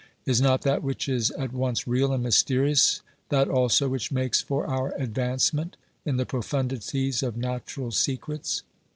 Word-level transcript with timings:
Is 0.25 0.41
not 0.41 0.63
that 0.63 0.81
which 0.81 1.07
is 1.07 1.29
at 1.29 1.53
once 1.53 1.85
real 1.87 2.11
and 2.11 2.23
mysterious 2.23 3.03
that 3.29 3.47
also 3.49 3.87
which 3.87 4.11
makes 4.11 4.41
for 4.41 4.65
our 4.65 4.95
advancement 4.95 5.77
in 6.07 6.17
the 6.17 6.25
profundities 6.25 7.21
of 7.21 7.37
natural 7.37 7.91
secrets 7.91 8.63